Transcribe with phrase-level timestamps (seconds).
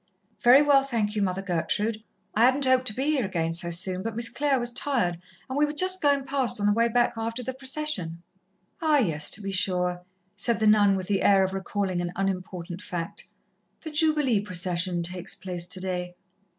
[0.39, 2.01] "Very well, thank you, Mother Gertrude.
[2.33, 5.55] I hadn't hoped to be here again so soon, but Miss Clare was tired, and
[5.55, 8.23] we were just going past, on the way back after the procession."
[8.81, 10.01] "Ah, yes, to be sure,"
[10.35, 13.25] said the nun with the air of recalling an unimportant fact
[13.83, 16.15] "the Jubilee procession takes place today.